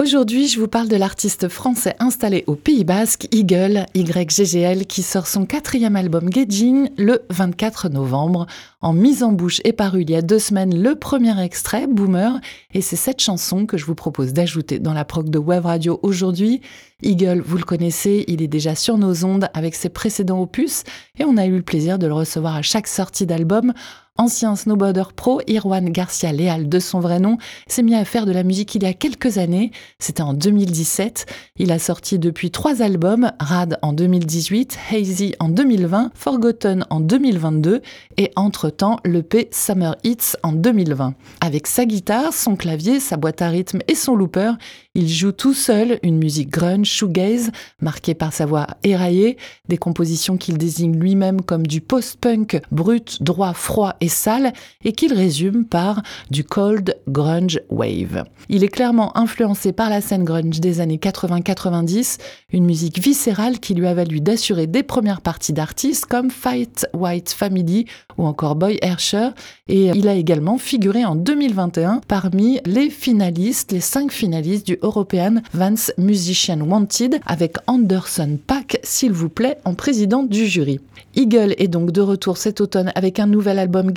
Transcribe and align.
Aujourd'hui, 0.00 0.48
je 0.48 0.58
vous 0.58 0.66
parle 0.66 0.88
de 0.88 0.96
l'artiste 0.96 1.50
français 1.50 1.94
installé 1.98 2.44
au 2.46 2.54
Pays 2.54 2.84
Basque, 2.84 3.28
Eagle, 3.32 3.84
YGGL, 3.94 4.86
qui 4.86 5.02
sort 5.02 5.26
son 5.26 5.44
quatrième 5.44 5.94
album 5.94 6.32
Gedjin 6.32 6.86
le 6.96 7.20
24 7.28 7.90
novembre. 7.90 8.46
En 8.80 8.94
mise 8.94 9.22
en 9.22 9.32
bouche 9.32 9.60
est 9.62 9.74
paru 9.74 10.00
il 10.00 10.10
y 10.10 10.16
a 10.16 10.22
deux 10.22 10.38
semaines 10.38 10.82
le 10.82 10.94
premier 10.94 11.38
extrait, 11.44 11.86
Boomer, 11.86 12.40
et 12.72 12.80
c'est 12.80 12.96
cette 12.96 13.20
chanson 13.20 13.66
que 13.66 13.76
je 13.76 13.84
vous 13.84 13.94
propose 13.94 14.32
d'ajouter 14.32 14.78
dans 14.78 14.94
la 14.94 15.04
prog 15.04 15.28
de 15.28 15.38
Web 15.38 15.66
Radio 15.66 16.00
aujourd'hui. 16.02 16.62
Eagle, 17.02 17.42
vous 17.44 17.58
le 17.58 17.64
connaissez, 17.64 18.24
il 18.26 18.40
est 18.40 18.48
déjà 18.48 18.74
sur 18.74 18.96
nos 18.96 19.26
ondes 19.26 19.50
avec 19.52 19.74
ses 19.74 19.90
précédents 19.90 20.40
opus, 20.40 20.84
et 21.18 21.26
on 21.26 21.36
a 21.36 21.44
eu 21.44 21.56
le 21.56 21.62
plaisir 21.62 21.98
de 21.98 22.06
le 22.06 22.14
recevoir 22.14 22.56
à 22.56 22.62
chaque 22.62 22.86
sortie 22.86 23.26
d'album. 23.26 23.74
Ancien 24.20 24.54
snowboarder 24.54 25.14
pro, 25.16 25.40
Irwan 25.46 25.88
Garcia 25.88 26.30
Leal, 26.30 26.68
de 26.68 26.78
son 26.78 27.00
vrai 27.00 27.20
nom, 27.20 27.38
s'est 27.66 27.82
mis 27.82 27.94
à 27.94 28.04
faire 28.04 28.26
de 28.26 28.32
la 28.32 28.42
musique 28.42 28.74
il 28.74 28.82
y 28.82 28.86
a 28.86 28.92
quelques 28.92 29.38
années. 29.38 29.70
C'était 29.98 30.20
en 30.20 30.34
2017. 30.34 31.24
Il 31.56 31.72
a 31.72 31.78
sorti 31.78 32.18
depuis 32.18 32.50
trois 32.50 32.82
albums, 32.82 33.32
Rad 33.40 33.78
en 33.80 33.94
2018, 33.94 34.78
Hazy 34.92 35.34
en 35.38 35.48
2020, 35.48 36.10
Forgotten 36.14 36.84
en 36.90 37.00
2022 37.00 37.80
et 38.18 38.30
entre-temps 38.36 38.98
l'EP 39.06 39.48
Summer 39.52 39.96
Hits 40.04 40.36
en 40.42 40.52
2020. 40.52 41.14
Avec 41.40 41.66
sa 41.66 41.86
guitare, 41.86 42.34
son 42.34 42.56
clavier, 42.56 43.00
sa 43.00 43.16
boîte 43.16 43.40
à 43.40 43.48
rythme 43.48 43.78
et 43.88 43.94
son 43.94 44.16
looper, 44.16 44.52
il 44.94 45.08
joue 45.08 45.32
tout 45.32 45.54
seul 45.54 45.98
une 46.02 46.18
musique 46.18 46.50
grunge, 46.50 46.88
shoegaze, 46.88 47.52
marquée 47.80 48.14
par 48.14 48.34
sa 48.34 48.44
voix 48.44 48.66
éraillée, 48.82 49.38
des 49.68 49.78
compositions 49.78 50.36
qu'il 50.36 50.58
désigne 50.58 50.98
lui-même 50.98 51.40
comme 51.40 51.66
du 51.66 51.80
post-punk 51.80 52.60
brut, 52.70 53.22
droit, 53.22 53.54
froid 53.54 53.94
et 54.02 54.09
sale, 54.10 54.52
et 54.84 54.92
qu'il 54.92 55.14
résume 55.14 55.64
par 55.64 56.02
du 56.30 56.44
cold 56.44 56.96
grunge 57.08 57.60
wave. 57.70 58.24
Il 58.48 58.64
est 58.64 58.68
clairement 58.68 59.16
influencé 59.16 59.72
par 59.72 59.88
la 59.88 60.00
scène 60.00 60.24
grunge 60.24 60.60
des 60.60 60.80
années 60.80 60.98
80-90, 60.98 62.18
une 62.52 62.64
musique 62.64 62.98
viscérale 62.98 63.60
qui 63.60 63.74
lui 63.74 63.86
a 63.86 63.94
valu 63.94 64.20
d'assurer 64.20 64.66
des 64.66 64.82
premières 64.82 65.20
parties 65.20 65.52
d'artistes 65.52 66.06
comme 66.06 66.30
Fight 66.30 66.86
White 66.92 67.30
Family 67.30 67.86
ou 68.18 68.26
encore 68.26 68.56
Boy 68.56 68.78
Hersher, 68.82 69.30
et 69.68 69.86
il 69.94 70.08
a 70.08 70.14
également 70.14 70.58
figuré 70.58 71.04
en 71.04 71.14
2021 71.14 72.00
parmi 72.06 72.60
les 72.66 72.90
finalistes, 72.90 73.72
les 73.72 73.80
cinq 73.80 74.12
finalistes 74.12 74.66
du 74.66 74.78
European 74.82 75.36
Vance 75.52 75.92
Musician 75.96 76.60
Wanted 76.60 77.20
avec 77.26 77.56
Anderson 77.66 78.38
Pack, 78.46 78.78
s'il 78.82 79.12
vous 79.12 79.28
plaît, 79.28 79.58
en 79.64 79.74
président 79.74 80.22
du 80.22 80.46
jury. 80.46 80.80
Eagle 81.14 81.54
est 81.58 81.68
donc 81.68 81.90
de 81.90 82.00
retour 82.00 82.36
cet 82.36 82.60
automne 82.60 82.92
avec 82.94 83.18
un 83.18 83.26
nouvel 83.26 83.58
album 83.58 83.90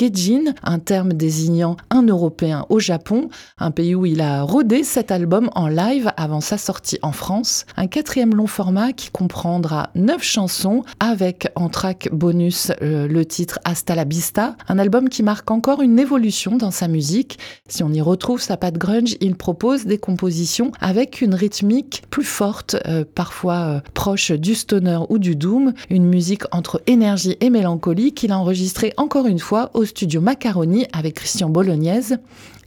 Un 0.64 0.80
terme 0.80 1.14
désignant 1.14 1.78
un 1.90 2.02
Européen 2.04 2.66
au 2.68 2.80
Japon, 2.80 3.30
un 3.58 3.72
pays 3.72 3.96
où 3.96 4.06
il 4.06 4.20
a 4.20 4.42
rodé 4.42 4.84
cet 4.84 5.12
album 5.12 5.50
en 5.56 5.70
live 5.70 6.12
avant 6.18 6.42
sa 6.42 6.58
sortie 6.58 7.00
en 7.04 7.14
France. 7.14 7.66
Un 7.78 7.88
quatrième 7.88 8.36
long 8.36 8.48
format 8.48 8.92
qui 8.92 9.12
comprendra 9.12 9.92
neuf 9.96 10.22
chansons 10.22 10.84
avec 11.00 11.48
en 11.56 11.70
track 11.70 12.10
bonus 12.12 12.74
euh, 12.82 13.08
le 13.08 13.26
titre 13.26 13.60
Hasta 13.64 13.96
la 13.96 14.04
Vista, 14.04 14.58
un 14.68 14.78
album 14.78 15.08
qui 15.08 15.24
marque 15.24 15.50
encore 15.52 15.82
une 15.82 15.98
évolution 15.98 16.58
dans 16.58 16.72
sa 16.72 16.90
musique. 16.90 17.40
Si 17.70 17.82
on 17.82 17.94
y 17.94 18.02
retrouve 18.02 18.42
sa 18.42 18.58
patte 18.58 18.78
grunge, 18.78 19.16
il 19.22 19.36
propose 19.36 19.86
des 19.86 19.98
compositions 19.98 20.74
avec 20.82 21.22
une 21.22 21.34
rythmique 21.34 22.04
plus 22.10 22.26
forte, 22.26 22.76
euh, 22.88 23.06
parfois 23.16 23.56
euh, 23.56 23.80
proche 23.94 24.32
du 24.32 24.54
stoner 24.54 25.00
ou 25.08 25.18
du 25.18 25.38
doom, 25.38 25.72
une 25.90 26.06
musique 26.06 26.44
entre 26.52 26.82
énergie 26.88 27.38
et 27.40 27.50
mélancolie 27.50 28.14
qu'il 28.14 28.34
a 28.34 28.38
enregistré 28.38 28.94
encore 28.98 29.28
une 29.28 29.40
fois 29.40 29.72
au 29.74 29.83
studio 29.86 30.22
Macaroni 30.22 30.86
avec 30.94 31.16
Christian 31.16 31.50
Bolognaise. 31.50 32.18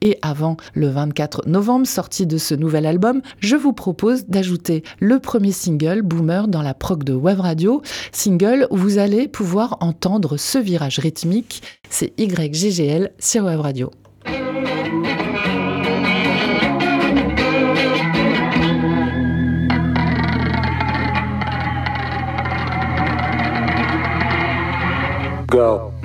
Et 0.02 0.18
avant 0.22 0.56
le 0.74 0.88
24 0.88 1.48
novembre, 1.48 1.86
sortie 1.86 2.26
de 2.26 2.36
ce 2.36 2.54
nouvel 2.54 2.86
album, 2.86 3.22
je 3.40 3.56
vous 3.56 3.72
propose 3.72 4.26
d'ajouter 4.26 4.82
le 5.00 5.18
premier 5.18 5.52
single, 5.52 6.02
Boomer, 6.02 6.48
dans 6.48 6.62
la 6.62 6.74
prog 6.74 7.02
de 7.02 7.14
Web 7.14 7.40
Radio. 7.40 7.82
Single 8.12 8.66
où 8.70 8.76
vous 8.76 8.98
allez 8.98 9.28
pouvoir 9.28 9.78
entendre 9.80 10.36
ce 10.36 10.58
virage 10.58 10.98
rythmique. 10.98 11.62
C'est 11.88 12.12
YGGL 12.18 13.12
sur 13.18 13.44
Web 13.44 13.60
Radio. 13.60 13.90
go. 25.56 25.95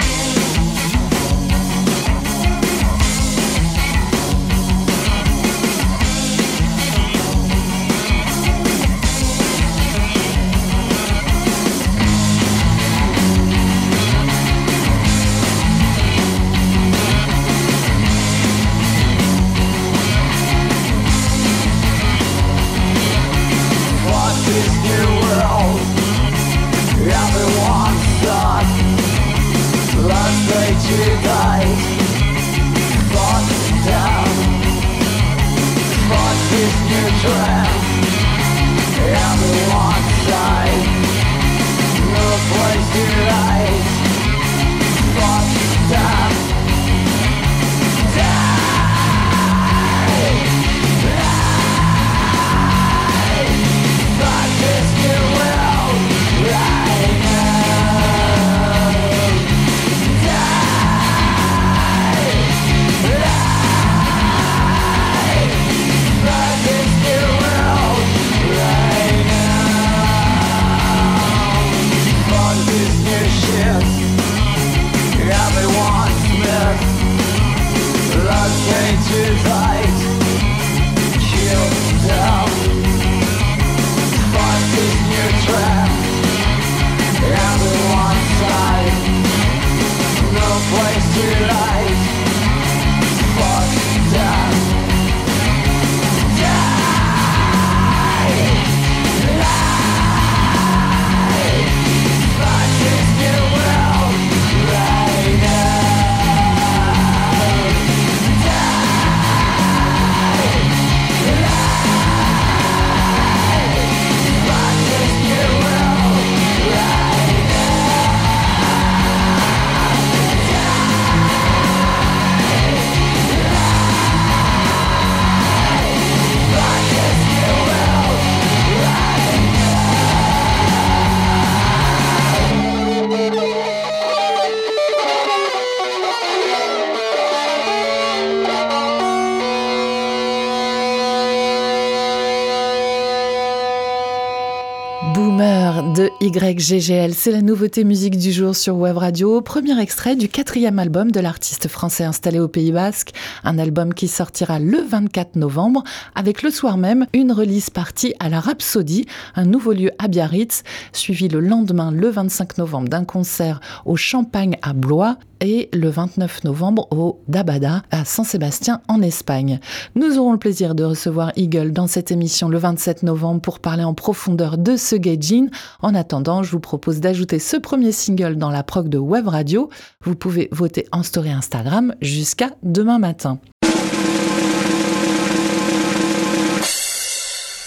De 145.94 146.10
YGGL, 146.22 147.14
c'est 147.14 147.32
la 147.32 147.42
nouveauté 147.42 147.84
musique 147.84 148.18
du 148.18 148.32
jour 148.32 148.56
sur 148.56 148.78
Web 148.78 148.98
Radio. 148.98 149.42
Premier 149.42 149.80
extrait 149.82 150.16
du 150.16 150.30
quatrième 150.30 150.80
album 150.80 151.12
de 151.12 151.20
l'artiste 151.20 151.68
français 151.68 152.04
installé 152.04 152.40
au 152.40 152.48
Pays 152.48 152.72
Basque. 152.72 153.12
Un 153.44 153.58
album 153.58 153.94
qui 153.94 154.08
sortira 154.08 154.60
le 154.60 154.82
24 154.82 155.36
novembre 155.36 155.84
avec 156.16 156.44
le 156.44 156.52
soir 156.52 156.78
même 156.78 157.08
une 157.14 157.32
release 157.32 157.70
partie 157.70 158.14
à 158.20 158.30
la 158.30 158.40
Rhapsody, 158.40 159.06
un 159.36 159.46
nouveau 159.46 159.74
lieu 159.74 159.92
à 159.98 160.08
Biarritz, 160.08 160.64
suivi 160.94 161.28
le 161.28 161.40
lendemain, 161.40 161.92
le 161.92 162.10
25 162.10 162.58
novembre, 162.60 162.88
d'un 162.88 163.04
concert 163.04 163.60
au 163.86 163.96
Champagne 163.96 164.58
à 164.62 164.74
Blois 164.74 165.18
et 165.42 165.70
le 165.74 165.90
29 165.90 166.44
novembre 166.44 166.88
au 166.92 167.20
Dabada 167.28 167.82
à 167.90 168.06
San-Sébastien 168.06 168.82
en 168.88 169.02
Espagne. 169.02 169.60
Nous 169.96 170.18
aurons 170.18 170.32
le 170.32 170.38
plaisir 170.38 170.76
de 170.76 170.84
recevoir 170.84 171.32
Eagle 171.36 171.72
dans 171.72 171.88
cette 171.88 172.12
émission 172.12 172.48
le 172.48 172.60
27 172.60 173.04
novembre 173.04 173.42
pour 173.42 173.60
parler 173.60 173.84
en 173.84 173.96
profondeur 173.96 174.58
de 174.58 174.78
ce 174.78 174.96
gaijin. 174.96 175.48
En 175.92 175.96
attendant, 175.96 176.42
je 176.42 176.52
vous 176.52 176.62
propose 176.62 177.02
d'ajouter 177.02 177.38
ce 177.38 177.58
premier 177.58 177.92
single 177.92 178.38
dans 178.38 178.50
la 178.50 178.64
prog 178.64 178.88
de 178.88 178.98
Web 178.98 179.28
Radio. 179.28 179.70
Vous 180.06 180.16
pouvez 180.16 180.48
voter 180.54 180.88
en 180.94 181.04
story 181.04 181.32
Instagram 181.32 181.96
jusqu'à 182.00 182.52
demain 182.64 182.98
matin. 182.98 183.40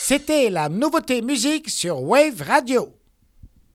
C'était 0.01 0.49
la 0.49 0.71
nouveauté 0.71 1.21
musique 1.21 1.69
sur 1.69 2.03
Wave 2.03 2.41
Radio. 2.41 2.89